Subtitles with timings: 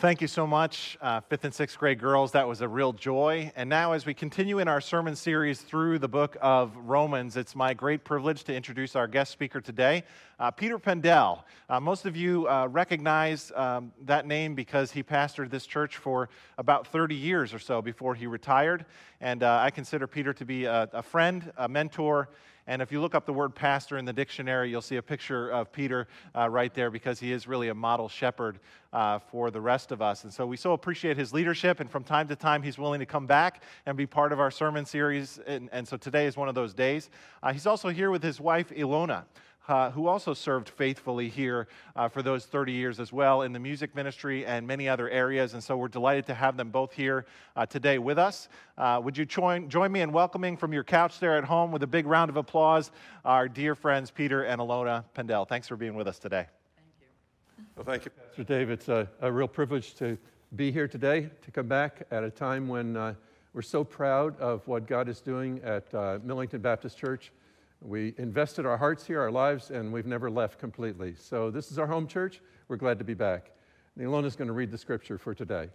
[0.00, 2.30] Thank you so much, uh, fifth and sixth grade girls.
[2.30, 3.50] That was a real joy.
[3.56, 7.56] And now, as we continue in our sermon series through the book of Romans, it's
[7.56, 10.04] my great privilege to introduce our guest speaker today,
[10.38, 11.42] uh, Peter Pendell.
[11.68, 16.28] Uh, most of you uh, recognize um, that name because he pastored this church for
[16.58, 18.86] about 30 years or so before he retired.
[19.20, 22.28] And uh, I consider Peter to be a, a friend, a mentor,
[22.68, 25.48] and if you look up the word pastor in the dictionary, you'll see a picture
[25.48, 28.60] of Peter uh, right there because he is really a model shepherd
[28.92, 30.24] uh, for the rest of us.
[30.24, 31.80] And so we so appreciate his leadership.
[31.80, 34.50] And from time to time, he's willing to come back and be part of our
[34.50, 35.40] sermon series.
[35.46, 37.08] And, and so today is one of those days.
[37.42, 39.24] Uh, he's also here with his wife, Ilona
[39.68, 43.58] uh, who also served faithfully here uh, for those 30 years as well in the
[43.58, 45.54] music ministry and many other areas.
[45.54, 48.48] And so we're delighted to have them both here uh, today with us.
[48.76, 51.82] Uh, would you join, join me in welcoming from your couch there at home with
[51.82, 52.90] a big round of applause
[53.24, 55.46] our dear friends Peter and Ilona Pendell?
[55.46, 56.46] Thanks for being with us today.
[56.76, 57.64] Thank you.
[57.76, 58.70] Well, thank you, Pastor Dave.
[58.70, 60.16] It's a, a real privilege to
[60.56, 63.14] be here today, to come back at a time when uh,
[63.52, 67.32] we're so proud of what God is doing at uh, Millington Baptist Church.
[67.80, 71.14] We invested our hearts here, our lives, and we've never left completely.
[71.16, 72.40] So this is our home church.
[72.66, 73.52] We're glad to be back.
[73.98, 75.68] Ilona is going to read the scripture for today.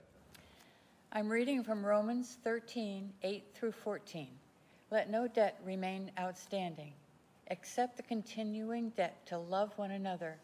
[1.14, 4.28] I'm reading from Romans 13, 8 through 14.
[4.92, 6.94] Let no debt remain outstanding,
[7.48, 10.36] except the continuing debt to love one another,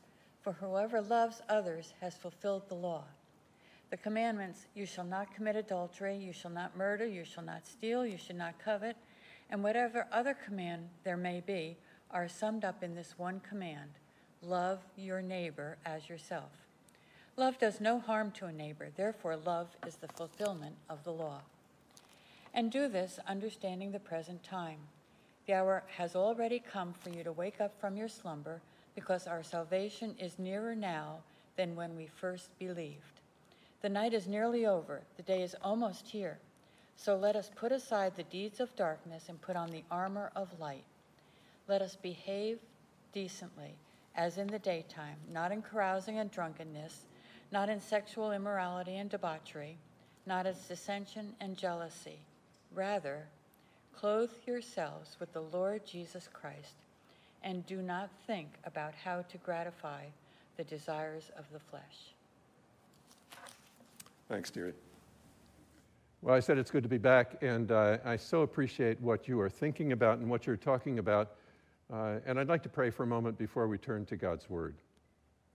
[0.41, 3.03] for whoever loves others has fulfilled the law.
[3.89, 8.05] The commandments you shall not commit adultery, you shall not murder, you shall not steal,
[8.05, 8.95] you should not covet
[9.49, 11.77] and whatever other command there may be
[12.11, 13.91] are summed up in this one command
[14.41, 16.51] love your neighbor as yourself.
[17.35, 21.39] Love does no harm to a neighbor, therefore, love is the fulfillment of the law.
[22.53, 24.79] And do this understanding the present time.
[25.45, 28.61] The hour has already come for you to wake up from your slumber,
[28.95, 31.19] because our salvation is nearer now
[31.55, 33.21] than when we first believed.
[33.81, 36.37] The night is nearly over, the day is almost here.
[37.01, 40.59] So let us put aside the deeds of darkness and put on the armor of
[40.59, 40.83] light.
[41.65, 42.59] Let us behave
[43.13, 43.75] decently,
[44.17, 47.05] as in the daytime, not in carousing and drunkenness,
[47.53, 49.77] not in sexual immorality and debauchery,
[50.25, 52.19] not in dissension and jealousy.
[52.75, 53.27] Rather,
[53.95, 56.75] clothe yourselves with the Lord Jesus Christ,
[57.43, 60.03] and do not think about how to gratify
[60.57, 62.13] the desires of the flesh.
[64.27, 64.73] Thanks, dearie.
[66.21, 69.39] Well, I said it's good to be back, and uh, I so appreciate what you
[69.39, 71.37] are thinking about and what you're talking about.
[71.91, 74.75] Uh, and I'd like to pray for a moment before we turn to God's Word.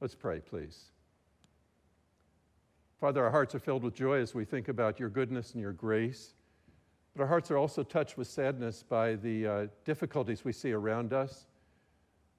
[0.00, 0.84] Let's pray, please.
[2.98, 5.74] Father, our hearts are filled with joy as we think about your goodness and your
[5.74, 6.32] grace.
[7.14, 11.12] But our hearts are also touched with sadness by the uh, difficulties we see around
[11.12, 11.44] us.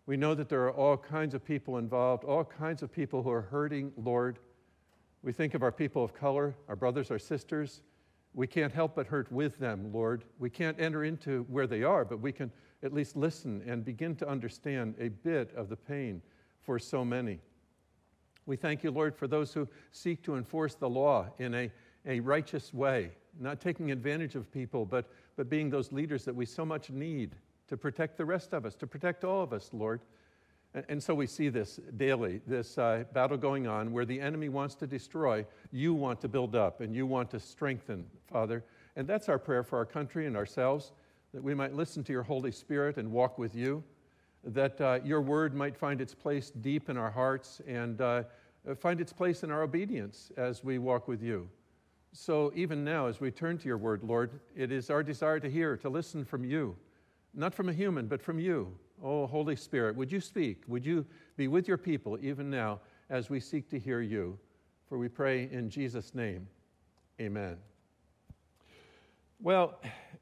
[0.08, 3.30] We know that there are all kinds of people involved, all kinds of people who
[3.30, 4.40] are hurting, Lord.
[5.22, 7.82] We think of our people of color, our brothers, our sisters
[8.36, 10.26] we can't help but hurt with them, Lord.
[10.40, 12.52] We can't enter into where they are, but we can
[12.84, 16.22] at least listen and begin to understand a bit of the pain
[16.62, 17.40] for so many.
[18.46, 21.72] We thank you, Lord, for those who seek to enforce the law in a,
[22.06, 26.46] a righteous way, not taking advantage of people, but, but being those leaders that we
[26.46, 27.36] so much need
[27.70, 30.02] to protect the rest of us, to protect all of us, Lord.
[30.90, 34.76] And so we see this daily, this uh, battle going on where the enemy wants
[34.76, 38.62] to destroy, you want to build up and you want to strengthen, Father.
[38.98, 40.92] And that's our prayer for our country and ourselves,
[41.34, 43.84] that we might listen to your Holy Spirit and walk with you,
[44.44, 48.24] that uh, your word might find its place deep in our hearts and uh,
[48.78, 51.48] find its place in our obedience as we walk with you.
[52.12, 55.50] So even now, as we turn to your word, Lord, it is our desire to
[55.50, 56.76] hear, to listen from you,
[57.34, 58.78] not from a human, but from you.
[59.04, 60.64] Oh, Holy Spirit, would you speak?
[60.68, 61.06] Would you
[61.38, 64.38] be with your people even now as we seek to hear you?
[64.88, 66.48] For we pray in Jesus' name.
[67.20, 67.58] Amen.
[69.42, 69.80] Well,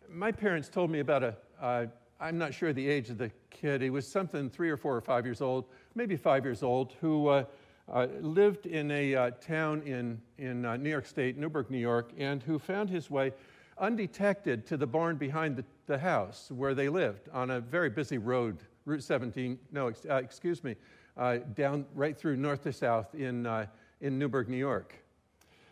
[0.09, 1.89] my parents told me about a.
[2.19, 3.81] I'm not sure the age of the kid.
[3.81, 7.27] He was something three or four or five years old, maybe five years old, who
[7.27, 7.43] uh,
[7.91, 12.11] uh, lived in a uh, town in, in uh, New York State, Newburgh, New York,
[12.17, 13.33] and who found his way
[13.77, 18.18] undetected to the barn behind the, the house where they lived on a very busy
[18.18, 20.75] road, Route 17, no, uh, excuse me,
[21.18, 23.65] uh, down right through north to south in, uh,
[24.01, 24.95] in Newburgh, New York.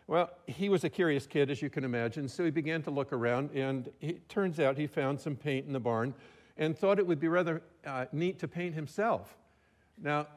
[0.08, 3.14] Well, he was a curious kid, as you can imagine, so he began to look
[3.14, 6.14] around, and it turns out he found some paint in the barn
[6.58, 9.38] and thought it would be rather uh, neat to paint himself.
[10.02, 10.28] Now,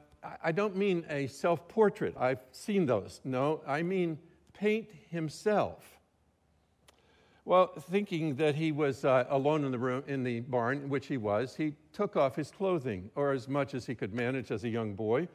[0.43, 3.21] I don't mean a self portrait, I've seen those.
[3.25, 4.19] No, I mean
[4.55, 5.94] paint himself.
[7.47, 11.19] Well, thinking that he was uh, alone in the room in the barn, which he
[11.19, 14.69] was, he took off his clothing, or as much as he could manage as a
[14.69, 15.29] young boy,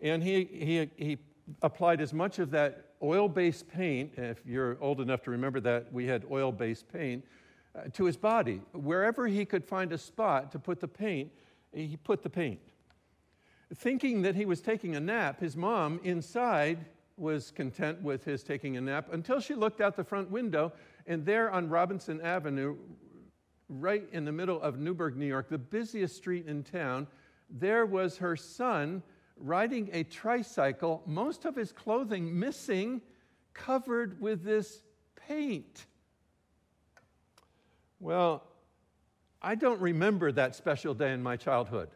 [0.00, 1.18] and he, he, he
[1.60, 5.92] applied as much of that oil based paint, if you're old enough to remember that,
[5.92, 7.22] we had oil based paint,
[7.76, 8.62] uh, to his body.
[8.72, 11.30] Wherever he could find a spot to put the paint,
[11.74, 12.58] he put the paint.
[13.74, 16.86] Thinking that he was taking a nap, his mom inside
[17.20, 20.72] was content with his taking a nap until she looked out the front window,
[21.10, 22.76] and there on Robinson Avenue,
[23.68, 27.08] right in the middle of Newburgh, New York, the busiest street in town,
[27.50, 29.02] there was her son
[29.36, 33.02] riding a tricycle, most of his clothing missing,
[33.54, 34.82] covered with this
[35.26, 35.86] paint.
[37.98, 38.44] Well,
[39.42, 41.90] I don't remember that special day in my childhood.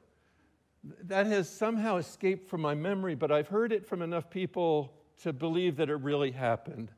[1.04, 5.32] That has somehow escaped from my memory, but I've heard it from enough people to
[5.32, 6.90] believe that it really happened.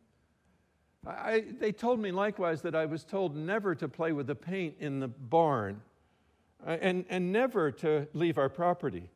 [1.06, 4.76] I, they told me likewise that I was told never to play with the paint
[4.80, 5.80] in the barn
[6.66, 9.08] uh, and, and never to leave our property.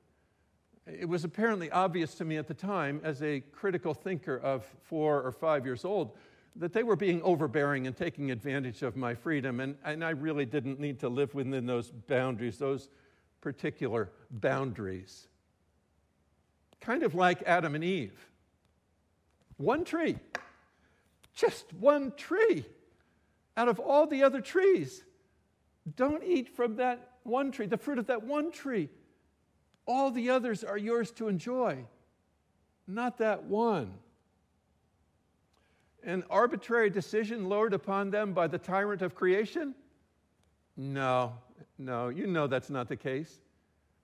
[0.86, 5.22] It was apparently obvious to me at the time, as a critical thinker of four
[5.22, 6.16] or five years old,
[6.56, 10.44] that they were being overbearing and taking advantage of my freedom, and, and I really
[10.44, 12.88] didn't need to live within those boundaries, those
[13.40, 15.28] particular boundaries.
[16.80, 18.28] Kind of like Adam and Eve.
[19.58, 20.16] One tree,
[21.40, 22.64] just one tree
[23.56, 25.04] out of all the other trees.
[25.96, 28.88] Don't eat from that one tree, the fruit of that one tree.
[29.86, 31.84] All the others are yours to enjoy,
[32.86, 33.94] not that one.
[36.02, 39.74] An arbitrary decision lowered upon them by the tyrant of creation?
[40.76, 41.34] No,
[41.78, 43.40] no, you know that's not the case.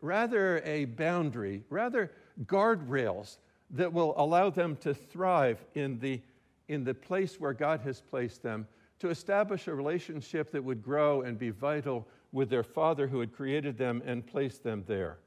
[0.02, 2.10] Rather, a boundary, rather,
[2.44, 3.38] guardrails
[3.70, 6.20] that will allow them to thrive in the,
[6.68, 8.66] in the place where God has placed them,
[8.98, 13.32] to establish a relationship that would grow and be vital with their Father who had
[13.32, 15.18] created them and placed them there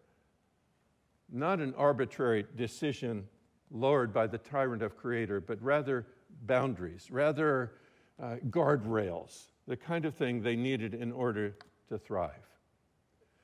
[1.31, 3.27] not an arbitrary decision
[3.71, 6.07] lowered by the tyrant of creator, but rather
[6.44, 7.74] boundaries, rather
[8.21, 11.56] uh, guardrails, the kind of thing they needed in order
[11.88, 12.31] to thrive.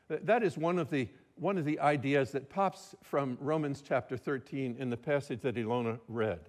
[0.10, 1.08] That is one of the
[1.38, 6.00] one of the ideas that pops from Romans chapter 13 in the passage that Ilona
[6.08, 6.40] read.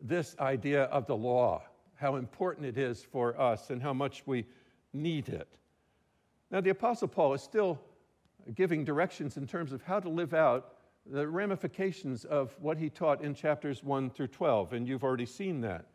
[0.00, 1.62] This idea of the law,
[1.94, 4.46] how important it is for us and how much we
[4.92, 5.48] need it.
[6.50, 7.78] Now, the Apostle Paul is still
[8.54, 10.74] giving directions in terms of how to live out
[11.06, 15.60] the ramifications of what he taught in chapters 1 through 12, and you've already seen
[15.60, 15.86] that.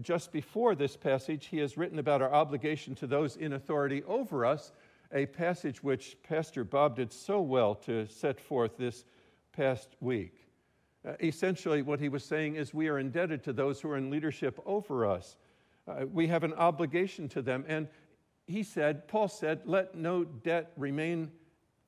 [0.00, 4.46] Just before this passage, he has written about our obligation to those in authority over
[4.46, 4.72] us,
[5.12, 9.04] a passage which Pastor Bob did so well to set forth this
[9.52, 10.39] past week.
[11.06, 14.10] Uh, essentially, what he was saying is we are indebted to those who are in
[14.10, 15.36] leadership over us.
[15.88, 17.64] Uh, we have an obligation to them.
[17.68, 17.88] And
[18.46, 21.30] he said, Paul said, let no debt remain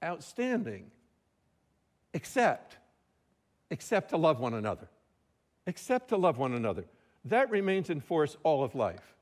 [0.02, 0.90] outstanding,
[2.14, 2.78] except,
[3.71, 4.88] except to love one another.
[5.66, 6.85] Except to love one another.
[7.26, 9.14] That remains in force all of life.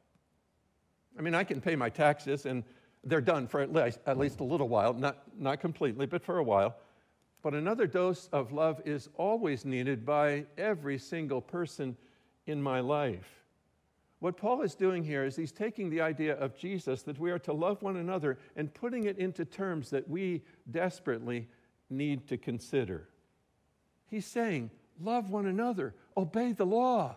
[1.19, 2.65] I mean, I can pay my taxes and
[3.05, 6.39] they're done for at least, at least a little while, not, not completely, but for
[6.39, 6.77] a while.
[7.43, 11.97] But another dose of love is always needed by every single person
[12.47, 13.41] in my life.
[14.19, 17.39] What Paul is doing here is he's taking the idea of Jesus that we are
[17.41, 21.49] to love one another and putting it into terms that we desperately
[21.89, 23.09] need to consider.
[24.07, 24.71] He's saying,
[25.03, 27.17] Love one another, obey the law.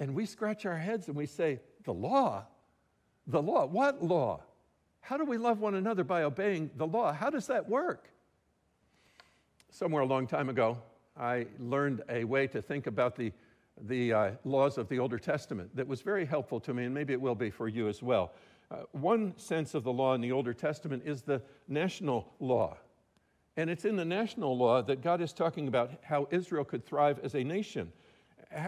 [0.00, 2.44] And we scratch our heads and we say, The law?
[3.28, 3.66] The law?
[3.66, 4.40] What law?
[5.00, 7.12] How do we love one another by obeying the law?
[7.12, 8.10] How does that work?
[9.70, 10.78] Somewhere a long time ago,
[11.16, 13.32] I learned a way to think about the
[13.86, 17.12] the uh, laws of the Older Testament that was very helpful to me, and maybe
[17.12, 18.32] it will be for you as well.
[18.70, 22.76] Uh, one sense of the law in the Older Testament is the national law.
[23.56, 27.18] And it's in the national law that God is talking about how Israel could thrive
[27.22, 27.92] as a nation,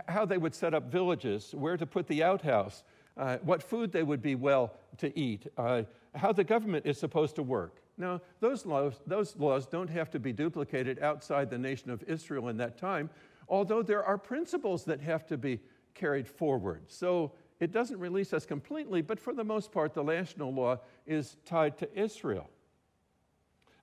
[0.09, 2.83] how they would set up villages, where to put the outhouse,
[3.17, 5.83] uh, what food they would be well to eat, uh,
[6.15, 7.77] how the government is supposed to work.
[8.01, 12.49] Now, those laws, those laws don't have to be duplicated outside the nation of Israel
[12.49, 13.11] in that time
[13.51, 15.61] although there are principles that have to be
[15.95, 16.85] carried forward.
[16.87, 21.37] So it doesn't release us completely, but for the most part, the national law is
[21.45, 22.49] tied to Israel.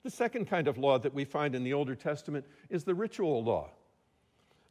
[0.03, 3.43] The second kind of law that we find in the Older Testament is the ritual
[3.43, 3.71] law.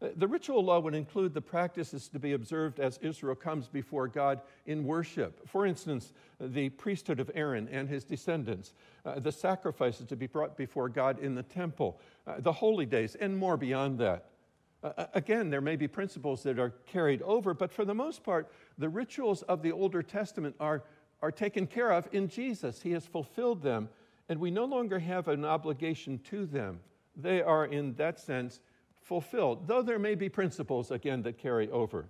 [0.02, 4.08] Uh, the ritual law would include the practices to be observed as Israel comes before
[4.08, 5.48] God in worship.
[5.48, 8.74] For instance, the priesthood of Aaron and his descendants,
[9.06, 13.14] uh, the sacrifices to be brought before God in the temple, uh, the holy days,
[13.14, 14.26] and more beyond that.
[14.82, 18.52] Uh, again, there may be principles that are carried over, but for the most part,
[18.76, 20.84] the rituals of the Older Testament are,
[21.22, 22.82] are taken care of in Jesus.
[22.82, 23.88] He has fulfilled them,
[24.28, 26.80] and we no longer have an obligation to them.
[27.16, 28.60] They are, in that sense,
[29.06, 32.06] fulfilled, though there may be principles, again, that carry over.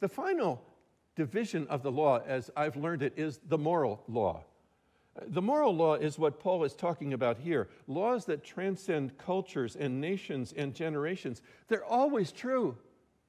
[0.00, 0.60] The final
[1.14, 4.42] division of the law, as I've learned it, is the moral law.
[5.28, 10.00] The moral law is what Paul is talking about here laws that transcend cultures and
[10.00, 11.40] nations and generations.
[11.68, 12.76] They're always true.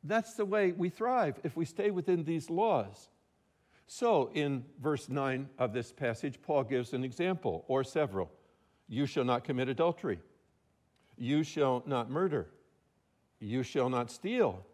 [0.03, 3.09] That's the way we thrive if we stay within these laws.
[3.85, 8.31] So, in verse 9 of this passage, Paul gives an example or several.
[8.87, 10.19] You shall not commit adultery.
[11.17, 12.47] You shall not murder.
[13.43, 14.65] You shall not steal.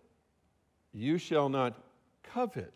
[0.94, 1.82] You shall not
[2.22, 2.74] covet.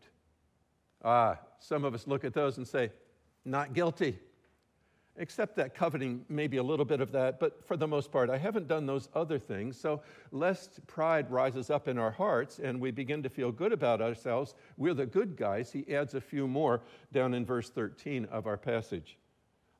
[1.03, 2.91] Ah, some of us look at those and say,
[3.45, 4.17] not guilty.
[5.17, 8.39] Except that coveting, maybe a little bit of that, but for the most part, I
[8.39, 9.79] haven't done those other things.
[9.79, 14.01] So, lest pride rises up in our hearts and we begin to feel good about
[14.01, 16.81] ourselves, we're the good guys, he adds a few more
[17.12, 19.19] down in verse 13 of our passage.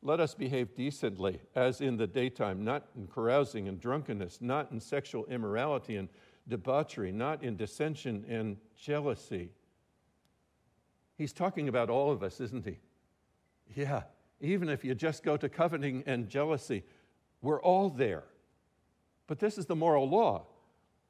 [0.06, 4.82] Let us behave decently, as in the daytime, not in carousing and drunkenness, not in
[4.82, 6.10] sexual immorality and
[6.50, 9.50] debauchery, not in dissension and jealousy.
[11.18, 12.80] He's talking about all of us, isn't he?
[13.76, 14.02] Yeah,
[14.42, 16.84] even if you just go to coveting and jealousy,
[17.42, 18.24] we're all there.
[19.28, 20.48] But this is the moral law.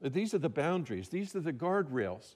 [0.01, 2.35] These are the boundaries, these are the guardrails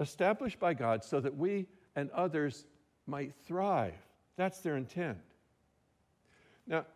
[0.00, 2.66] established by God so that we and others
[3.06, 3.94] might thrive.
[4.36, 5.18] That's their intent.
[6.66, 6.86] Now,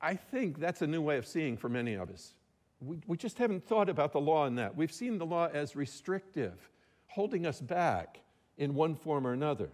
[0.00, 2.34] I think that's a new way of seeing for many of us.
[2.80, 4.74] We, we just haven't thought about the law in that.
[4.74, 6.70] We've seen the law as restrictive,
[7.08, 8.20] holding us back
[8.56, 9.70] in one form or another.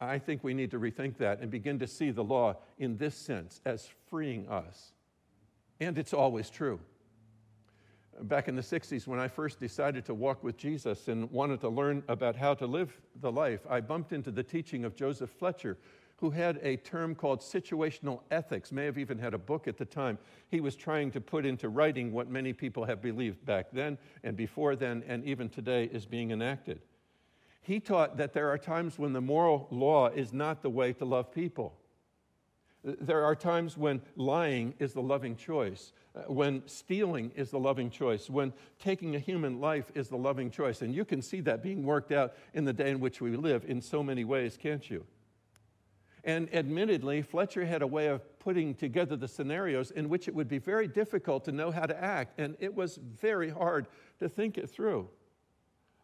[0.00, 3.14] I think we need to rethink that and begin to see the law in this
[3.14, 4.92] sense as freeing us.
[5.80, 6.78] And it's always true.
[8.22, 11.68] Back in the 60s, when I first decided to walk with Jesus and wanted to
[11.68, 15.76] learn about how to live the life, I bumped into the teaching of Joseph Fletcher,
[16.16, 19.84] who had a term called situational ethics, may have even had a book at the
[19.84, 20.18] time.
[20.48, 24.36] He was trying to put into writing what many people have believed back then and
[24.36, 26.80] before then, and even today is being enacted.
[27.60, 31.04] He taught that there are times when the moral law is not the way to
[31.04, 31.76] love people.
[32.82, 37.90] There are times when lying is the loving choice, uh, when stealing is the loving
[37.90, 40.82] choice, when taking a human life is the loving choice.
[40.82, 43.64] And you can see that being worked out in the day in which we live
[43.66, 45.04] in so many ways, can't you?
[46.26, 50.48] And admittedly, Fletcher had a way of putting together the scenarios in which it would
[50.48, 53.86] be very difficult to know how to act, and it was very hard
[54.18, 55.08] to think it through.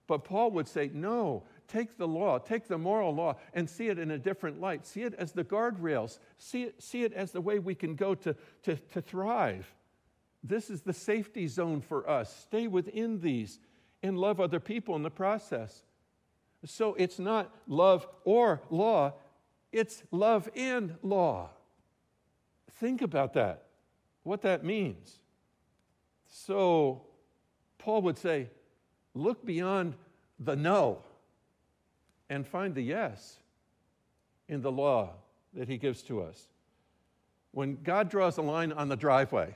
[0.07, 3.99] But Paul would say, no, take the law, take the moral law, and see it
[3.99, 4.87] in a different light.
[4.87, 8.15] See it as the guardrails, see it, see it as the way we can go
[8.15, 9.75] to, to, to thrive.
[10.45, 12.33] This is the safety zone for us.
[12.43, 13.59] Stay within these
[14.05, 15.83] and love other people in the process.
[16.65, 19.15] So it's not love or law,
[19.73, 21.51] it's love and law.
[22.73, 23.65] Think about that,
[24.23, 25.19] what that means.
[26.27, 27.03] So
[27.79, 28.49] Paul would say,
[29.15, 29.95] look beyond
[30.39, 31.03] the no
[32.29, 33.39] and find the yes
[34.49, 35.11] in the law
[35.55, 36.49] that he gives to us.
[37.53, 39.55] When God draws a line on the driveway,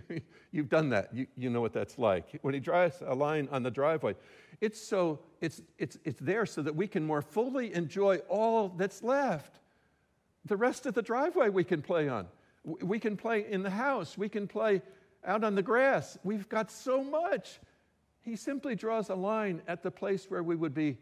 [0.52, 1.14] you've done that.
[1.14, 2.38] You, you know what that's like.
[2.42, 4.14] When he draws a line on the driveway,
[4.60, 9.02] it's so it's it's it's there so that we can more fully enjoy all that's
[9.02, 9.60] left.
[10.44, 12.26] The rest of the driveway we can play on.
[12.64, 14.16] We can play in the house.
[14.16, 14.82] We can play
[15.24, 16.18] out on the grass.
[16.22, 17.60] We've got so much.
[18.22, 20.98] He simply draws a line at the place where we would be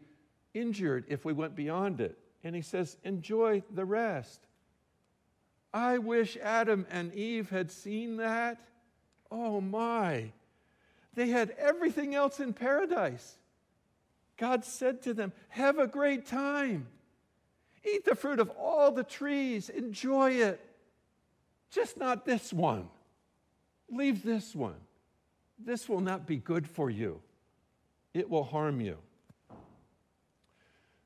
[0.53, 2.17] injured if we went beyond it.
[2.43, 4.41] And he says, enjoy the rest.
[5.73, 8.59] I wish Adam and Eve had seen that.
[9.31, 10.31] Oh my.
[11.13, 13.37] They had everything else in paradise.
[14.37, 16.87] God said to them, Have a great time.
[17.83, 19.69] Eat the fruit of all the trees.
[19.69, 20.59] Enjoy it.
[21.71, 22.89] Just not this one.
[23.89, 24.75] Leave this one.
[25.57, 27.21] This will not be good for you,
[28.13, 28.97] it will harm you.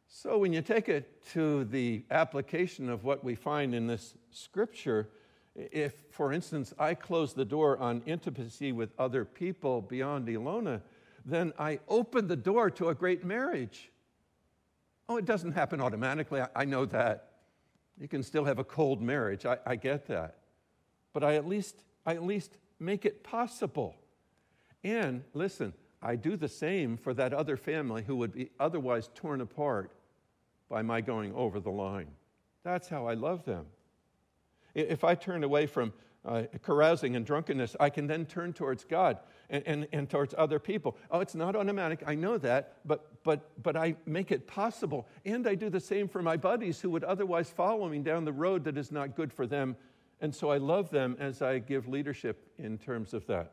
[0.07, 5.09] So, when you take it to the application of what we find in this scripture,
[5.55, 10.81] if, for instance, I close the door on intimacy with other people beyond Ilona,
[11.25, 13.89] then I open the door to a great marriage.
[15.07, 16.41] Oh, it doesn't happen automatically.
[16.41, 17.31] I, I know that.
[17.99, 19.45] You can still have a cold marriage.
[19.45, 20.37] I, I get that.
[21.13, 23.95] But I at least I at least make it possible.
[24.83, 29.41] And listen, I do the same for that other family who would be otherwise torn
[29.41, 29.91] apart
[30.69, 32.07] by my going over the line.
[32.63, 33.65] That's how I love them.
[34.75, 35.93] If I turn away from
[36.25, 39.17] uh, carousing and drunkenness, I can then turn towards God
[39.49, 40.97] and, and, and towards other people.
[41.11, 45.07] Oh, it's not automatic, I know that, but, but, but I make it possible.
[45.23, 48.33] And I do the same for my buddies who would otherwise follow me down the
[48.33, 49.75] road that is not good for them.
[50.19, 53.51] And so I love them as I give leadership in terms of that.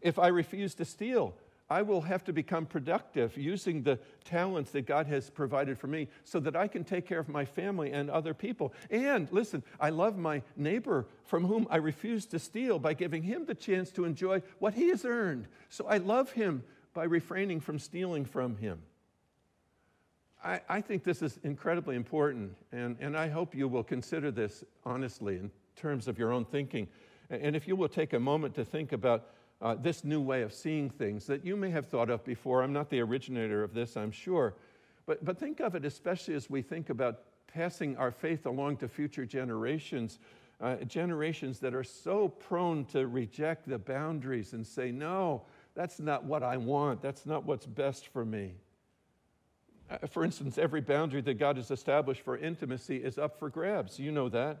[0.00, 1.34] If I refuse to steal,
[1.68, 6.08] I will have to become productive using the talents that God has provided for me
[6.24, 8.72] so that I can take care of my family and other people.
[8.88, 13.46] And listen, I love my neighbor from whom I refuse to steal by giving him
[13.46, 15.48] the chance to enjoy what he has earned.
[15.68, 16.62] So I love him
[16.94, 18.80] by refraining from stealing from him.
[20.44, 24.62] I, I think this is incredibly important, and, and I hope you will consider this
[24.84, 26.86] honestly in terms of your own thinking.
[27.28, 29.30] And if you will take a moment to think about
[29.62, 32.62] uh, this new way of seeing things that you may have thought of before.
[32.62, 34.54] I'm not the originator of this, I'm sure.
[35.06, 38.88] But, but think of it especially as we think about passing our faith along to
[38.88, 40.18] future generations,
[40.60, 45.42] uh, generations that are so prone to reject the boundaries and say, no,
[45.74, 48.54] that's not what I want, that's not what's best for me.
[49.88, 53.98] Uh, for instance, every boundary that God has established for intimacy is up for grabs.
[53.98, 54.58] You know that.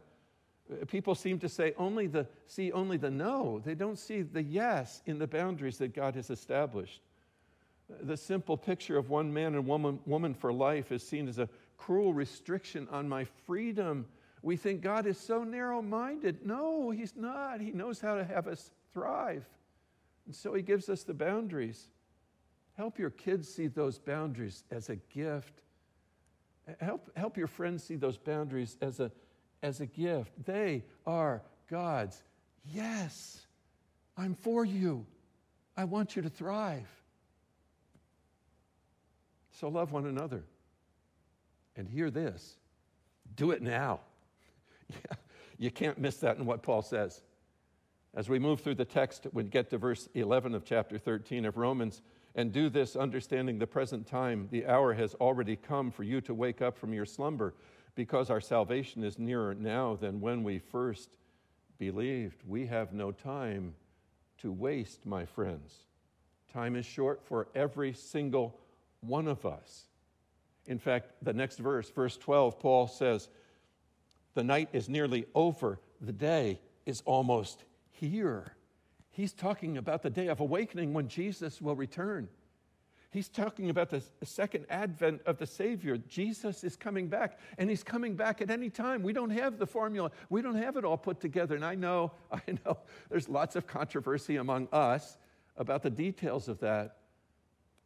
[0.88, 3.60] People seem to say only the, see only the no.
[3.64, 7.02] They don't see the yes in the boundaries that God has established.
[8.02, 11.48] The simple picture of one man and woman, woman for life is seen as a
[11.76, 14.06] cruel restriction on my freedom.
[14.42, 16.44] We think God is so narrow minded.
[16.44, 17.60] No, He's not.
[17.60, 19.44] He knows how to have us thrive.
[20.26, 21.88] And so He gives us the boundaries.
[22.76, 25.62] Help your kids see those boundaries as a gift.
[26.80, 29.12] Help, help your friends see those boundaries as a
[29.66, 30.30] as a gift.
[30.44, 32.22] They are God's.
[32.72, 33.40] Yes,
[34.16, 35.04] I'm for you.
[35.76, 36.88] I want you to thrive.
[39.50, 40.44] So love one another.
[41.76, 42.56] And hear this
[43.34, 44.00] do it now.
[44.88, 45.16] Yeah,
[45.58, 47.20] you can't miss that in what Paul says.
[48.14, 51.56] As we move through the text, we get to verse 11 of chapter 13 of
[51.56, 52.02] Romans.
[52.36, 56.34] And do this, understanding the present time, the hour has already come for you to
[56.34, 57.54] wake up from your slumber
[57.96, 61.08] because our salvation is nearer now than when we first
[61.78, 62.42] believed.
[62.46, 63.74] We have no time
[64.38, 65.74] to waste, my friends.
[66.52, 68.60] Time is short for every single
[69.00, 69.86] one of us.
[70.66, 73.28] In fact, the next verse, verse 12, Paul says,
[74.34, 78.52] The night is nearly over, the day is almost here.
[79.10, 82.28] He's talking about the day of awakening when Jesus will return.
[83.16, 85.96] He's talking about the second advent of the Savior.
[85.96, 89.02] Jesus is coming back, and He's coming back at any time.
[89.02, 91.54] We don't have the formula, we don't have it all put together.
[91.54, 92.76] And I know, I know
[93.08, 95.16] there's lots of controversy among us
[95.56, 96.98] about the details of that.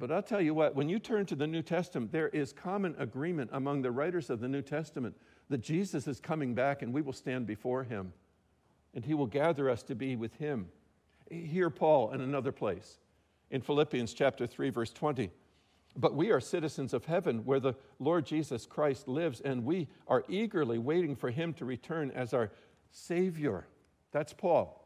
[0.01, 2.97] But I'll tell you what, when you turn to the New Testament, there is common
[2.99, 5.15] agreement among the writers of the New Testament
[5.49, 8.13] that Jesus is coming back and we will stand before Him
[8.95, 10.71] and He will gather us to be with Him.
[11.31, 12.99] Hear Paul in another place
[13.51, 15.31] in Philippians chapter 3 verse 20.
[15.97, 20.25] But we are citizens of heaven where the Lord Jesus Christ lives and we are
[20.29, 22.51] eagerly waiting for him to return as our
[22.91, 23.67] savior.
[24.13, 24.77] That's Paul.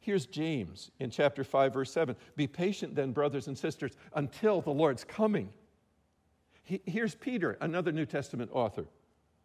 [0.00, 2.16] Here's James in chapter 5 verse 7.
[2.36, 5.50] Be patient then brothers and sisters until the Lord's coming.
[6.62, 8.86] Here's Peter, another New Testament author.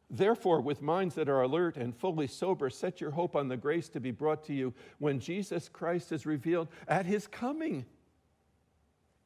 [0.09, 3.89] Therefore, with minds that are alert and fully sober, set your hope on the grace
[3.89, 7.85] to be brought to you when Jesus Christ is revealed at his coming.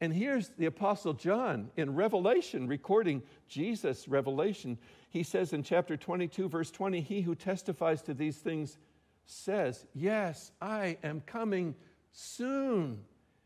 [0.04, 4.78] And here's the Apostle John in Revelation, recording Jesus' revelation.
[5.10, 8.78] He says in chapter 22, verse 20, He who testifies to these things
[9.26, 11.74] says, Yes, I am coming
[12.12, 13.00] soon.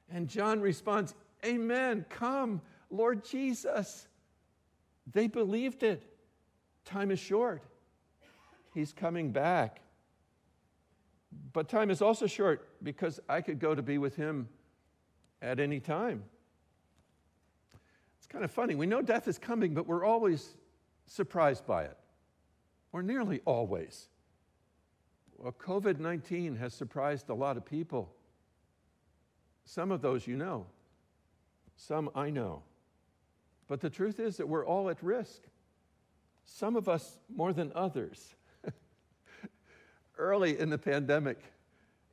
[0.10, 1.14] And John responds,
[1.46, 4.08] Amen, come, Lord Jesus.
[5.14, 6.02] They believed it.
[6.86, 7.62] Time is short.
[8.74, 9.80] He's coming back.
[11.54, 14.50] But time is also short because I could go to be with him
[15.40, 16.24] at any time.
[18.28, 18.76] It's kind of funny.
[18.76, 20.58] We know death is coming, but we're always
[21.06, 21.98] surprised by it,
[22.92, 24.10] or nearly always.
[25.38, 28.14] Well, COVID 19 has surprised a lot of people.
[29.64, 30.66] Some of those you know,
[31.78, 32.64] some I know.
[33.70, 35.44] But the truth is that we're all at risk,
[36.44, 38.36] some of us more than others.
[40.18, 41.40] Early in the pandemic,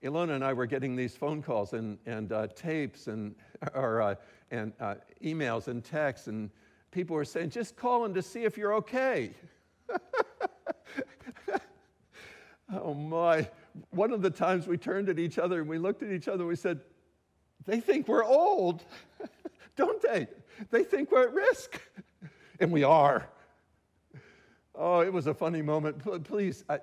[0.03, 3.35] Ilona and I were getting these phone calls and, and uh, tapes and,
[3.75, 4.15] or, uh,
[4.51, 6.51] and uh, emails and texts, and
[6.91, 9.31] people were saying, just calling to see if you're okay.
[12.73, 13.49] oh my.
[13.91, 16.41] One of the times we turned at each other and we looked at each other
[16.41, 16.81] and we said,
[17.67, 18.85] they think we're old,
[19.77, 20.29] don't they?
[20.71, 21.81] They think we're at risk.
[22.61, 23.29] And we are.
[24.75, 26.25] Oh, it was a funny moment.
[26.25, 26.79] Please, I,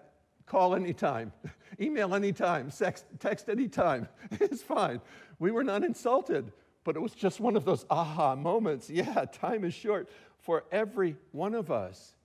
[0.45, 1.31] Call anytime,
[1.79, 4.07] email anytime, text, text anytime.
[4.31, 5.01] It's fine.
[5.39, 6.51] We were not insulted,
[6.83, 8.89] but it was just one of those aha moments.
[9.01, 12.15] Yeah, time is short for every one of us.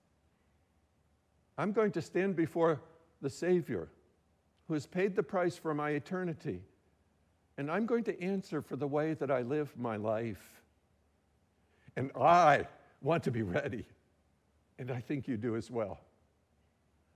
[1.58, 2.80] I'm going to stand before
[3.22, 3.88] the Savior
[4.68, 6.60] who has paid the price for my eternity.
[7.56, 10.62] And I'm going to answer for the way that I live my life.
[11.96, 12.66] And I
[13.00, 13.86] want to be ready.
[14.78, 16.00] And I think you do as well.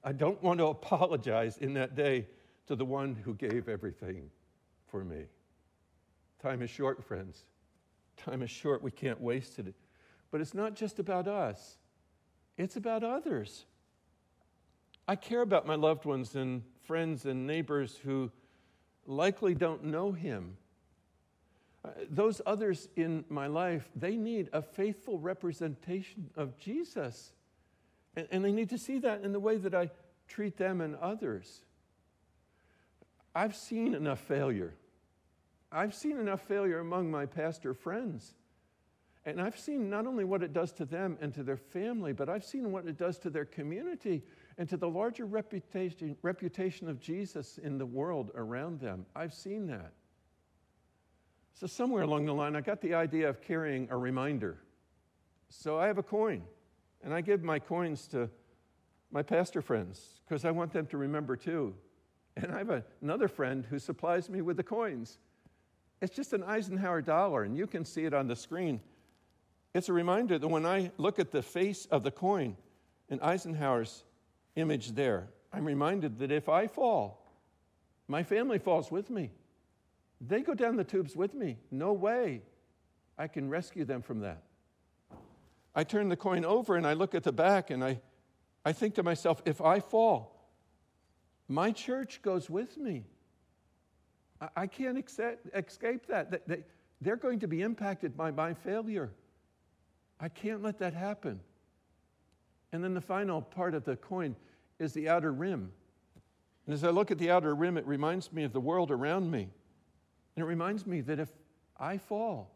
[0.03, 2.27] I don't want to apologize in that day
[2.67, 4.31] to the one who gave everything
[4.89, 5.25] for me.
[6.43, 7.45] Time is short, friends.
[8.17, 8.83] Time is short.
[8.83, 9.75] We can't waste it.
[10.31, 11.77] But it's not just about us,
[12.57, 13.65] it's about others.
[15.09, 18.31] I care about my loved ones and friends and neighbors who
[19.07, 20.57] likely don't know him.
[21.85, 27.33] Uh, those others in my life, they need a faithful representation of Jesus.
[28.17, 29.91] And, and they need to see that in the way that I
[30.29, 31.65] treat them and others.
[33.35, 34.75] I've seen enough failure.
[35.71, 38.35] I've seen enough failure among my pastor friends.
[39.25, 42.29] And I've seen not only what it does to them and to their family, but
[42.29, 44.23] I've seen what it does to their community
[44.57, 49.05] and to the larger reputation, reputation of Jesus in the world around them.
[49.15, 49.93] I've seen that.
[51.53, 54.59] So, somewhere along the line, I got the idea of carrying a reminder.
[55.51, 56.43] So, I have a coin,
[57.03, 58.29] and I give my coins to
[59.11, 61.75] my pastor friends because I want them to remember too.
[62.37, 65.19] And I have a, another friend who supplies me with the coins.
[66.01, 68.81] It's just an Eisenhower dollar, and you can see it on the screen.
[69.75, 72.57] It's a reminder that when I look at the face of the coin
[73.09, 74.05] and Eisenhower's
[74.57, 77.27] image there, I'm reminded that if I fall,
[78.09, 79.31] my family falls with me.
[80.21, 81.59] They go down the tubes with me.
[81.71, 82.43] No way
[83.19, 84.43] I can rescue them from that.
[85.75, 88.01] I turn the coin over and I look at the back and I,
[88.65, 90.49] I think to myself, if I fall,
[91.49, 93.05] my church goes with me.
[94.41, 96.47] I, I can't accept, escape that.
[96.47, 96.65] They,
[97.01, 99.11] they're going to be impacted by my failure.
[100.19, 101.41] I can't let that happen.
[102.73, 104.37] And then the final part of the coin
[104.79, 105.73] is the outer rim.
[106.67, 109.31] And as I look at the outer rim, it reminds me of the world around
[109.31, 109.49] me.
[110.37, 111.29] And it reminds me that if
[111.79, 112.55] I fall,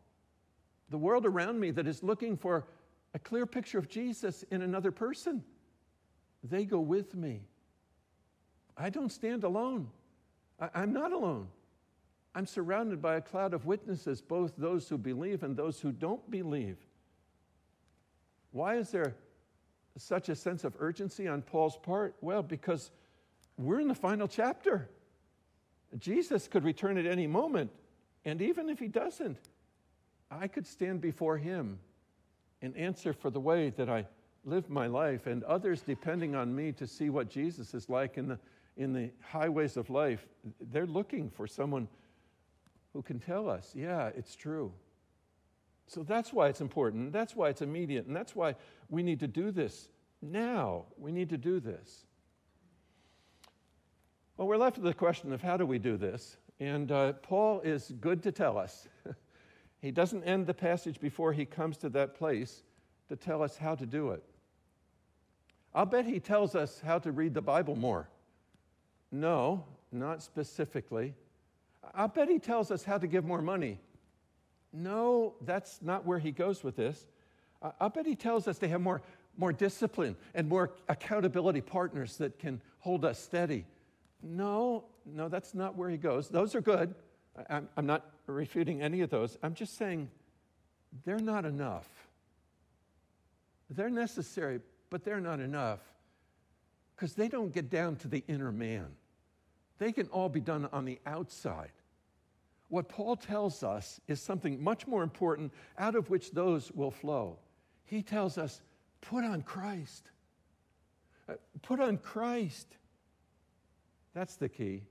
[0.90, 2.66] the world around me that is looking for
[3.14, 5.42] a clear picture of Jesus in another person,
[6.42, 7.42] they go with me.
[8.77, 9.88] I don't stand alone.
[10.61, 11.46] I, am not alone.
[12.35, 16.29] I'm surrounded by a cloud of witnesses, both those who believe and those who don't
[16.29, 16.77] believe.
[18.50, 19.14] Why is there
[19.96, 22.16] such a sense of urgency on Paul's part?
[22.20, 22.90] Well, because
[23.57, 24.88] we're in the final chapter.
[25.98, 27.70] Jesus could return at any moment.
[28.24, 29.38] And even if he doesn't,
[30.31, 31.79] I could stand before him
[32.64, 34.07] and answer for the way that I
[34.44, 38.27] live my life, and others depending on me to see what Jesus is like in
[38.27, 38.38] the,
[38.77, 40.27] in the highways of life.
[40.72, 41.88] They're looking for someone
[42.94, 44.72] who can tell us, yeah, it's true.
[45.87, 47.12] So that's why it's important.
[47.12, 48.07] That's why it's immediate.
[48.07, 48.57] And that's why
[48.88, 49.88] we need to do this
[50.22, 50.85] now.
[50.96, 52.07] We need to do this.
[54.37, 56.38] Well, we're left with the question of how do we do this?
[56.61, 58.88] And uh, Paul is good to tell us.
[59.85, 62.62] he doesn't end the passage before he comes to that place
[63.07, 64.25] to tell us how to do it.
[65.75, 68.09] I'll bet he tells us how to read the Bible more.
[69.12, 71.14] No, not specifically.
[71.94, 73.79] I'll bet he tells us how to give more money.
[74.73, 77.07] No, that's not where he goes with this.
[77.79, 79.03] I'll bet he tells us to have more,
[79.37, 83.66] more discipline and more accountability partners that can hold us steady.
[84.23, 86.31] No, no, that's not where he goes.
[86.31, 86.94] Those are good.
[87.49, 89.37] I'm, I'm not refuting any of those.
[89.42, 90.11] I'm just saying
[91.05, 91.88] they're not enough.
[93.70, 95.81] They're necessary, but they're not enough
[96.94, 98.87] because they don't get down to the inner man.
[99.79, 101.73] They can all be done on the outside.
[102.68, 107.38] What Paul tells us is something much more important, out of which those will flow.
[107.85, 108.61] He tells us,
[109.01, 110.11] put on Christ.
[111.29, 112.77] Uh, put on Christ.
[114.14, 114.83] That's the key.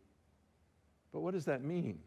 [1.12, 2.00] But what does that mean?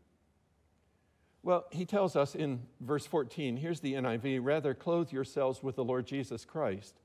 [1.46, 5.84] Well, he tells us in verse 14, here's the NIV rather clothe yourselves with the
[5.84, 6.96] Lord Jesus Christ.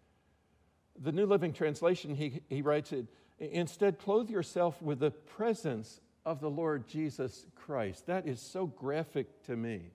[1.00, 3.06] The New Living Translation, he, he writes it,
[3.38, 8.08] instead, clothe yourself with the presence of the Lord Jesus Christ.
[8.08, 9.92] That is so graphic to me.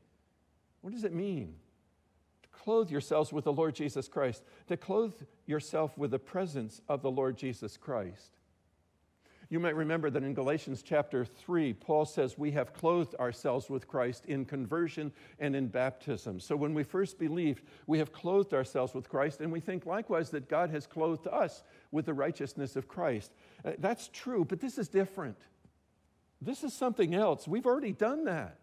[0.81, 1.57] What does it mean?
[2.45, 5.15] To clothe yourselves with the Lord Jesus Christ, to clothe
[5.47, 8.36] yourself with the presence of the Lord Jesus Christ.
[9.49, 13.87] You might remember that in Galatians chapter 3, Paul says we have clothed ourselves with
[13.87, 16.41] Christ in conversion and in baptism.
[16.41, 20.31] So when we first believed, we have clothed ourselves with Christ, and we think likewise
[20.31, 23.33] that God has clothed us with the righteousness of Christ.
[23.65, 25.37] Uh, that's true, but this is different.
[26.43, 27.47] This is something else.
[27.47, 28.59] We've already done that.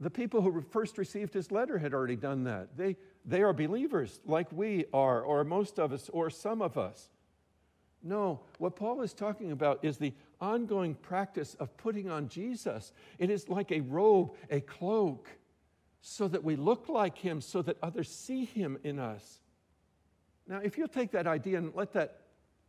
[0.00, 2.76] The people who first received his letter had already done that.
[2.78, 7.10] They, they are believers like we are, or most of us, or some of us.
[8.06, 12.92] No, what Paul is talking about is the ongoing practice of putting on Jesus.
[13.18, 15.28] It is like a robe, a cloak,
[16.02, 19.40] so that we look like him, so that others see him in us.
[20.46, 22.20] Now, if you'll take that idea and let that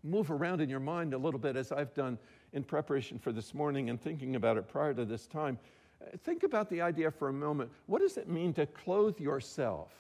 [0.03, 2.17] move around in your mind a little bit, as I've done
[2.53, 5.59] in preparation for this morning and thinking about it prior to this time,
[6.23, 7.69] think about the idea for a moment.
[7.85, 9.91] What does it mean to clothe yourself?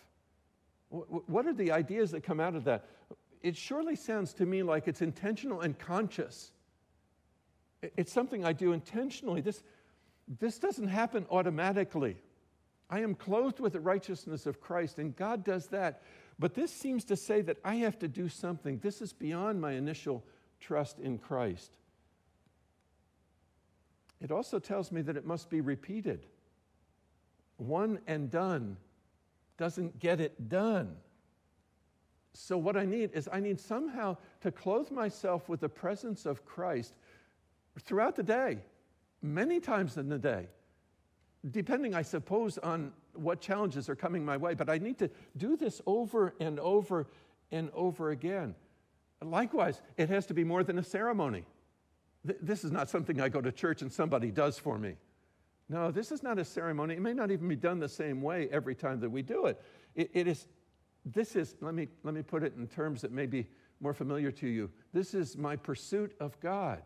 [0.89, 2.85] What are the ideas that come out of that?
[3.47, 6.51] It surely sounds to me like it's intentional and conscious.
[7.95, 9.39] It's something I do intentionally.
[9.39, 9.63] This,
[10.27, 12.17] this doesn't happen automatically.
[12.89, 16.01] I am clothed with the righteousness of Christ, and God does that.
[16.37, 18.79] But this seems to say that I have to do something.
[18.79, 20.25] This is beyond my initial
[20.59, 21.71] trust in Christ.
[24.19, 26.25] It also tells me that it must be repeated.
[27.55, 28.75] One and done
[29.57, 30.97] doesn't get it done.
[32.39, 36.45] So, what I need is I need somehow to clothe myself with the presence of
[36.45, 36.93] Christ
[37.79, 38.59] throughout the day,
[39.23, 40.47] many times in the day,
[41.49, 44.53] depending, I suppose, on what challenges are coming my way.
[44.53, 47.07] But I need to do this over and over
[47.51, 48.53] and over again.
[49.19, 51.43] Likewise, it has to be more than a ceremony.
[52.23, 54.93] This is not something I go to church and somebody does for me.
[55.69, 56.93] No, this is not a ceremony.
[56.93, 59.59] It may not even be done the same way every time that we do it.
[59.95, 60.45] it, it is,
[61.13, 63.47] this is, let me, let me put it in terms that may be
[63.79, 64.69] more familiar to you.
[64.93, 66.81] This is my pursuit of God.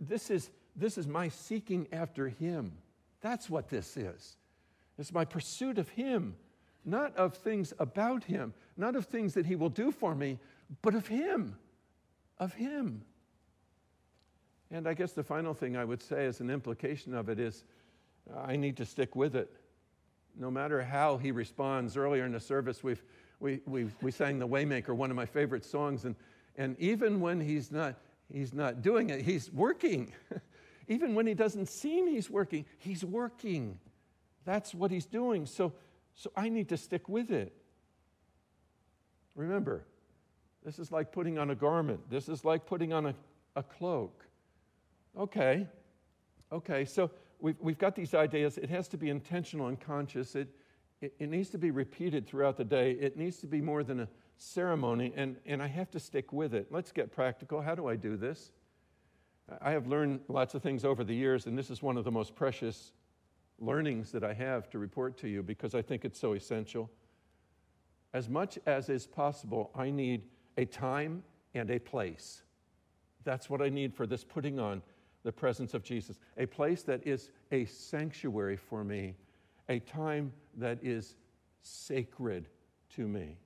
[0.00, 2.72] This is, this is my seeking after Him.
[3.20, 4.36] That's what this is.
[4.98, 6.36] It's my pursuit of Him,
[6.84, 10.38] not of things about Him, not of things that He will do for me,
[10.82, 11.56] but of Him.
[12.38, 13.02] Of Him.
[14.70, 17.64] And I guess the final thing I would say as an implication of it is
[18.36, 19.54] I need to stick with it.
[20.38, 23.02] No matter how he responds, earlier in the service, we've,
[23.40, 26.04] we, we, we sang The Waymaker, one of my favorite songs.
[26.04, 26.14] And,
[26.56, 27.96] and even when he's not,
[28.30, 30.12] he's not doing it, he's working.
[30.88, 33.78] even when he doesn't seem he's working, he's working.
[34.44, 35.46] That's what he's doing.
[35.46, 35.72] So,
[36.14, 37.52] so I need to stick with it.
[39.34, 39.84] Remember,
[40.64, 43.14] this is like putting on a garment, this is like putting on a,
[43.54, 44.24] a cloak.
[45.16, 45.66] Okay,
[46.52, 48.58] okay, so we've, we've got these ideas.
[48.58, 50.34] It has to be intentional and conscious.
[50.34, 50.48] It,
[51.00, 52.92] it, it needs to be repeated throughout the day.
[52.92, 56.54] It needs to be more than a ceremony, and, and I have to stick with
[56.54, 56.68] it.
[56.70, 57.60] Let's get practical.
[57.60, 58.52] How do I do this?
[59.62, 62.10] I have learned lots of things over the years, and this is one of the
[62.10, 62.92] most precious
[63.58, 66.90] learnings that I have to report to you because I think it's so essential.
[68.12, 70.22] As much as is possible, I need
[70.56, 71.22] a time
[71.54, 72.42] and a place.
[73.24, 74.82] That's what I need for this putting on
[75.26, 79.16] the presence of Jesus, a place that is a sanctuary for me,
[79.68, 81.16] a time that is
[81.62, 82.46] sacred
[82.94, 83.36] to me.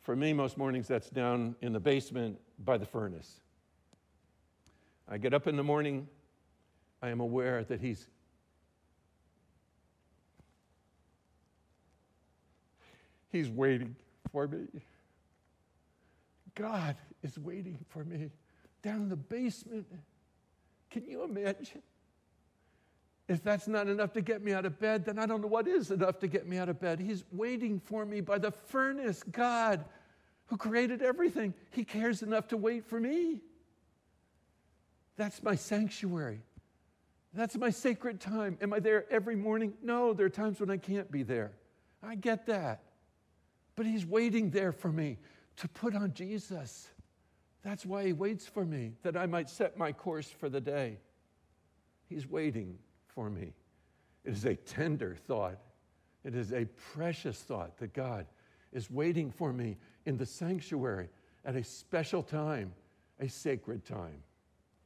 [0.00, 3.38] For me, most mornings, that's down in the basement by the furnace.
[5.08, 6.08] I get up in the morning,
[7.00, 8.08] I am aware that He's
[13.30, 13.94] He's waiting
[14.32, 14.66] for me.
[16.56, 18.30] God is waiting for me
[18.82, 19.86] down in the basement.
[21.00, 21.82] Can you imagine?
[23.28, 25.68] If that's not enough to get me out of bed, then I don't know what
[25.68, 26.98] is enough to get me out of bed.
[26.98, 29.22] He's waiting for me by the furnace.
[29.22, 29.84] God,
[30.46, 33.40] who created everything, He cares enough to wait for me.
[35.16, 36.40] That's my sanctuary.
[37.34, 38.56] That's my sacred time.
[38.62, 39.74] Am I there every morning?
[39.82, 41.52] No, there are times when I can't be there.
[42.02, 42.82] I get that.
[43.76, 45.18] But He's waiting there for me
[45.56, 46.88] to put on Jesus.
[47.62, 50.98] That's why he waits for me, that I might set my course for the day.
[52.08, 53.52] He's waiting for me.
[54.24, 55.58] It is a tender thought.
[56.24, 58.26] It is a precious thought that God
[58.72, 61.08] is waiting for me in the sanctuary
[61.44, 62.72] at a special time,
[63.20, 64.22] a sacred time.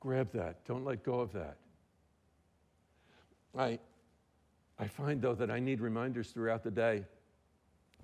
[0.00, 0.64] Grab that.
[0.64, 1.58] Don't let go of that.
[3.56, 3.78] I,
[4.78, 7.04] I find, though, that I need reminders throughout the day.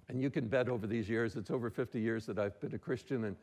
[0.08, 2.78] And you can bet over these years, it's over 50 years that I've been a
[2.78, 3.36] Christian, and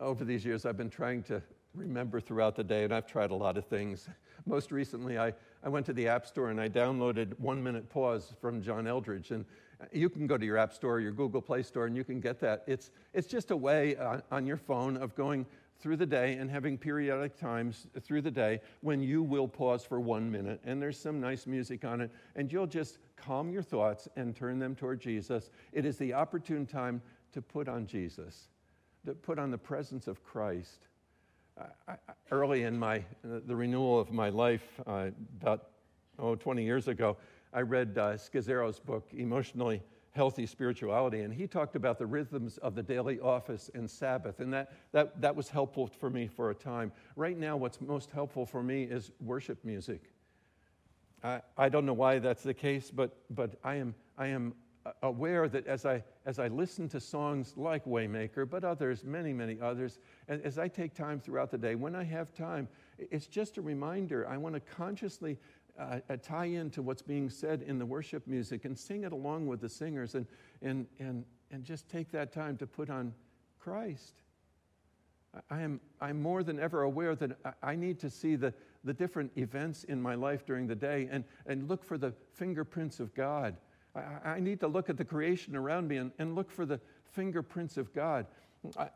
[0.00, 1.42] over these years, I've been trying to
[1.74, 4.08] remember throughout the day, and I've tried a lot of things.
[4.46, 8.34] Most recently, I, I went to the App Store and I downloaded One Minute Pause
[8.40, 9.30] from John Eldredge.
[9.30, 9.44] And
[9.80, 12.20] uh, you can go to your App Store, your Google Play Store, and you can
[12.20, 12.64] get that.
[12.66, 15.46] It's, it's just a way on, on your phone of going
[15.80, 20.00] through the day and having periodic times through the day when you will pause for
[20.00, 20.60] one minute.
[20.64, 24.58] And there's some nice music on it, and you'll just calm your thoughts and turn
[24.58, 25.50] them toward Jesus.
[25.72, 27.02] It is the opportune time
[27.32, 28.48] to put on Jesus
[29.12, 30.86] put on the presence of Christ.
[31.58, 31.96] I, I,
[32.30, 35.68] early in my, the renewal of my life, uh, about
[36.18, 37.16] oh, 20 years ago,
[37.52, 38.16] I read uh,
[38.84, 39.82] book, Emotionally
[40.14, 41.20] healthy spirituality.
[41.20, 44.40] And he talked about the rhythms of the daily office and Sabbath.
[44.40, 46.92] And that, that, that was helpful for me for a time.
[47.16, 50.12] Right now, what's most helpful for me is worship music.
[51.22, 54.54] I, I don't know why that's the case, but, but I, am, I am
[55.02, 59.58] aware that as I, as I listen to songs like Waymaker, but others, many, many
[59.60, 62.68] others, as, as I take time throughout the day, when I have time,
[62.98, 64.28] it's just a reminder.
[64.28, 65.38] I want to consciously
[65.78, 69.46] uh, uh, tie into what's being said in the worship music and sing it along
[69.46, 70.26] with the singers and,
[70.62, 73.12] and, and, and just take that time to put on
[73.58, 74.14] Christ.
[75.50, 79.32] I am I'm more than ever aware that I need to see the, the different
[79.36, 83.56] events in my life during the day and, and look for the fingerprints of God.
[83.94, 86.80] I, I need to look at the creation around me and, and look for the
[87.12, 88.26] fingerprints of God.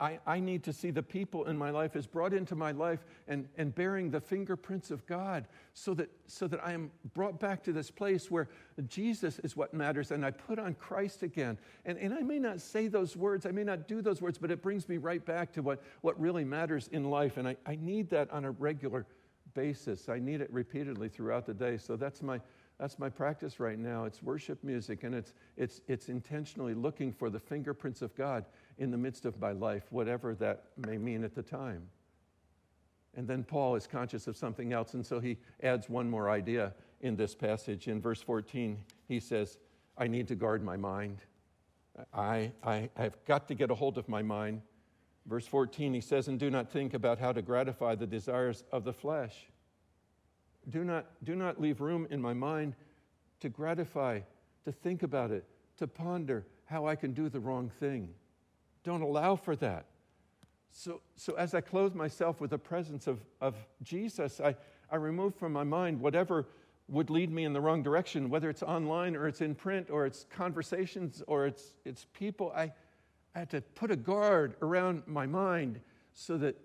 [0.00, 3.04] I, I, need to see the people in my life as brought into my life
[3.26, 7.62] and, and bearing the fingerprints of God so that, so that I am brought back
[7.64, 8.48] to this place where
[8.86, 11.58] Jesus is what matters and I put on Christ again.
[11.84, 14.50] And, and I may not say those words, I may not do those words, but
[14.50, 17.36] it brings me right back to what, what really matters in life.
[17.36, 19.04] And I, I need that on a regular
[19.52, 20.08] basis.
[20.08, 21.76] I need it repeatedly throughout the day.
[21.76, 22.40] So that's my,
[22.78, 24.04] that's my practice right now.
[24.04, 28.44] It's worship music, and it's, it's, it's intentionally looking for the fingerprints of God
[28.78, 31.82] in the midst of my life, whatever that may mean at the time.
[33.16, 36.72] And then Paul is conscious of something else, and so he adds one more idea
[37.00, 37.88] in this passage.
[37.88, 39.58] In verse 14, he says,
[39.96, 41.18] I need to guard my mind.
[42.14, 44.62] I, I, I've got to get a hold of my mind.
[45.26, 48.84] Verse 14, he says, And do not think about how to gratify the desires of
[48.84, 49.48] the flesh.
[50.70, 52.74] Do not, do not leave room in my mind
[53.40, 54.20] to gratify,
[54.64, 55.44] to think about it,
[55.78, 58.10] to ponder how I can do the wrong thing.
[58.84, 59.86] Don't allow for that.
[60.70, 64.54] So, so as I clothe myself with the presence of, of Jesus, I,
[64.90, 66.46] I remove from my mind whatever
[66.88, 70.06] would lead me in the wrong direction, whether it's online or it's in print or
[70.06, 72.52] it's conversations or it's, it's people.
[72.54, 72.72] I,
[73.34, 75.80] I had to put a guard around my mind
[76.14, 76.56] so that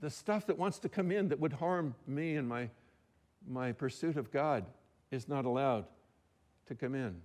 [0.00, 2.70] the stuff that wants to come in that would harm me and my,
[3.48, 4.64] my pursuit of God
[5.10, 5.86] is not allowed
[6.66, 7.16] to come in.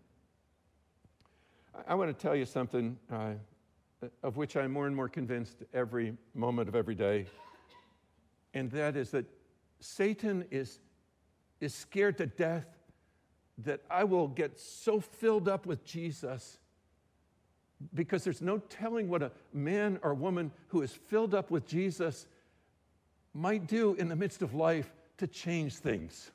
[1.76, 2.98] I, I want to tell you something.
[3.12, 3.34] Uh,
[4.24, 7.28] of which I'm more and more convinced every moment of every day,
[8.54, 9.26] and that is that
[9.80, 10.80] Satan is,
[11.60, 12.66] is scared to death
[13.60, 16.58] that I will get so filled up with Jesus
[17.94, 22.28] because there's no telling what a man or woman who is filled up with Jesus
[23.34, 26.32] might do in the midst of life to change things.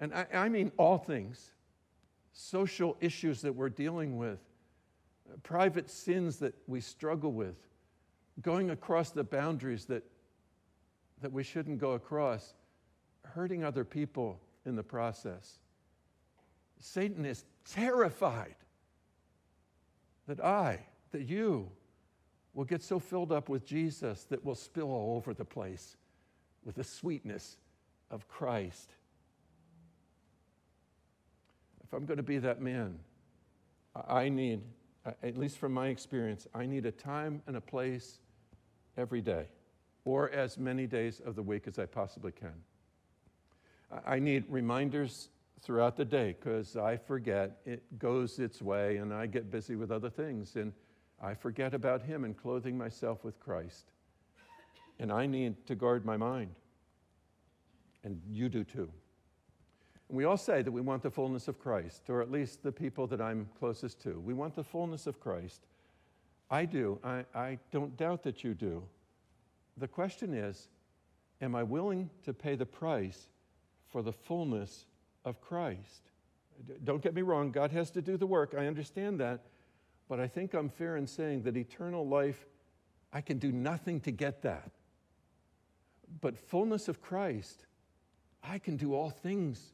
[0.00, 1.50] And I, I mean all things
[2.32, 4.40] social issues that we're dealing with
[5.42, 7.56] private sins that we struggle with,
[8.40, 10.02] going across the boundaries that,
[11.20, 12.54] that we shouldn't go across,
[13.22, 15.58] hurting other people in the process.
[16.80, 18.56] Satan is terrified
[20.26, 20.80] that I,
[21.12, 21.70] that you,
[22.54, 25.96] will get so filled up with Jesus that we'll spill all over the place
[26.64, 27.56] with the sweetness
[28.10, 28.90] of Christ.
[31.82, 32.98] If I'm going to be that man,
[34.08, 34.62] I need
[35.06, 38.18] uh, at least from my experience, I need a time and a place
[38.96, 39.46] every day,
[40.04, 42.54] or as many days of the week as I possibly can.
[44.06, 45.28] I need reminders
[45.60, 47.58] throughout the day because I forget.
[47.66, 50.72] It goes its way, and I get busy with other things, and
[51.22, 53.92] I forget about Him and clothing myself with Christ.
[54.98, 56.54] And I need to guard my mind.
[58.04, 58.90] And you do too.
[60.08, 62.72] And We all say that we want the fullness of Christ, or at least the
[62.72, 64.20] people that I'm closest to.
[64.20, 65.62] We want the fullness of Christ.
[66.50, 66.98] I do.
[67.02, 68.82] I, I don't doubt that you do.
[69.76, 70.68] The question is
[71.40, 73.26] Am I willing to pay the price
[73.88, 74.86] for the fullness
[75.24, 76.10] of Christ?
[76.84, 78.54] Don't get me wrong, God has to do the work.
[78.56, 79.40] I understand that.
[80.08, 82.46] But I think I'm fair in saying that eternal life,
[83.12, 84.70] I can do nothing to get that.
[86.20, 87.66] But fullness of Christ,
[88.42, 89.72] I can do all things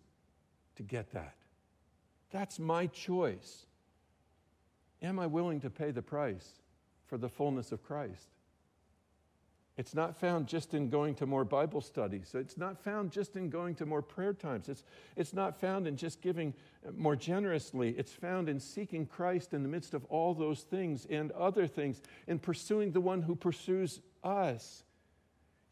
[0.76, 1.34] to get that.
[2.30, 3.66] That's my choice.
[5.02, 6.48] Am I willing to pay the price
[7.06, 8.28] for the fullness of Christ?
[9.76, 12.32] It's not found just in going to more Bible studies.
[12.34, 14.68] It's not found just in going to more prayer times.
[14.68, 14.84] It's,
[15.16, 16.52] it's not found in just giving
[16.96, 17.94] more generously.
[17.96, 22.02] It's found in seeking Christ in the midst of all those things and other things,
[22.26, 24.84] in pursuing the one who pursues us.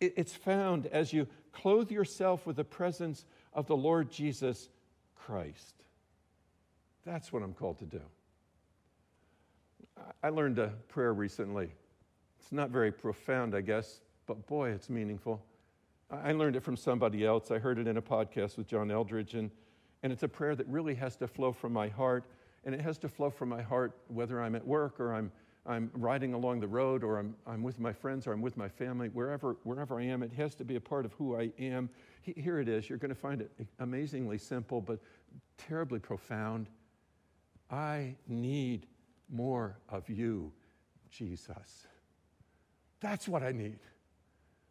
[0.00, 4.68] It, it's found as you clothe yourself with the presence of the Lord Jesus
[5.14, 5.74] Christ.
[7.04, 8.00] That's what I'm called to do.
[10.22, 11.72] I learned a prayer recently.
[12.38, 15.42] It's not very profound, I guess, but boy, it's meaningful.
[16.10, 17.50] I learned it from somebody else.
[17.50, 19.50] I heard it in a podcast with John Eldredge, and,
[20.02, 22.24] and it's a prayer that really has to flow from my heart.
[22.64, 25.32] and it has to flow from my heart, whether I'm at work or I'm,
[25.68, 28.68] I'm riding along the road or I'm, I'm with my friends or I'm with my
[28.68, 31.90] family, wherever, wherever I am, it has to be a part of who I am.
[32.22, 32.88] Here it is.
[32.88, 34.98] You're going to find it amazingly simple, but
[35.58, 36.68] terribly profound.
[37.70, 38.86] I need
[39.28, 40.52] more of you,
[41.10, 41.86] Jesus.
[43.00, 43.78] That's what I need.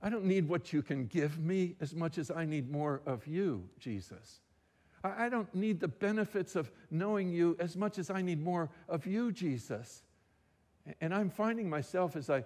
[0.02, 3.28] I don't need what you can give me as much as I need more of
[3.28, 4.42] you, Jesus.
[5.04, 9.06] I don't need the benefits of knowing you as much as I need more of
[9.06, 10.02] you, Jesus.
[11.02, 12.44] And I'm finding myself as I,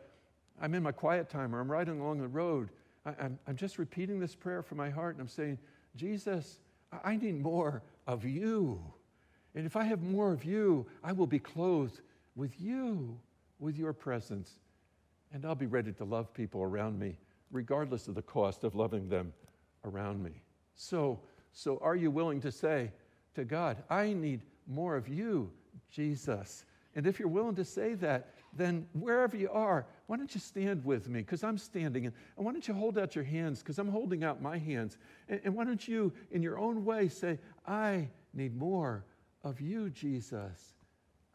[0.61, 2.69] I'm in my quiet time or I'm riding along the road,
[3.05, 5.57] I, am I'm just repeating this prayer from my heart and I'm saying,
[5.95, 6.59] Jesus,
[7.03, 8.81] I need more of you.
[9.55, 12.01] And if I have more of you, I will be clothed
[12.35, 13.19] with you,
[13.59, 14.59] with your presence.
[15.33, 17.17] And I'll be ready to love people around me,
[17.51, 19.33] regardless of the cost of loving them
[19.85, 20.41] around me.
[20.75, 21.19] So,
[21.53, 22.91] so are you willing to say
[23.35, 25.51] to God, I need more of you,
[25.89, 26.65] Jesus?
[26.95, 30.83] And if you're willing to say that, then wherever you are, why don't you stand
[30.83, 31.21] with me?
[31.21, 32.05] Because I'm standing.
[32.05, 33.59] And, why don't you hold out your hands?
[33.59, 34.97] Because I'm holding out my hands.
[35.29, 39.05] And, and why don't you, in your own way, say, I need more
[39.43, 40.73] of you, Jesus.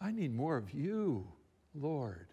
[0.00, 1.26] I need more of you,
[1.74, 2.28] Lord.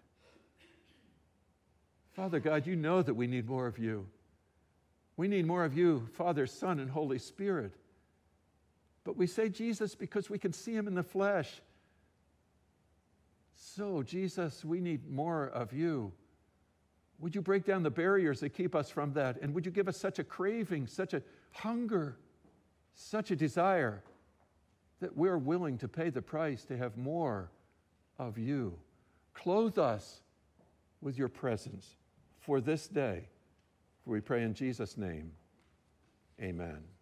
[2.12, 4.06] Father God, you know that we need more of you.
[5.16, 7.72] We need more of you, Father, Son, and Holy Spirit.
[9.04, 11.60] But we say Jesus because we can see him in the flesh.
[13.54, 16.12] So, Jesus, we need more of you.
[17.20, 19.40] Would you break down the barriers that keep us from that?
[19.40, 22.16] And would you give us such a craving, such a hunger,
[22.94, 24.02] such a desire
[25.00, 27.50] that we're willing to pay the price to have more
[28.18, 28.78] of you?
[29.32, 30.20] Clothe us
[31.00, 31.96] with your presence
[32.40, 33.28] for this day.
[34.04, 35.32] For we pray in Jesus' name.
[36.40, 36.93] Amen.